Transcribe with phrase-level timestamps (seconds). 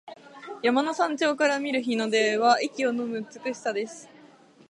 [0.63, 4.09] 山の頂上から見る日の出は息をのむ美しさです。